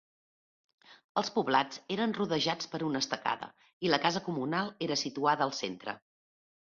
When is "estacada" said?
3.05-3.49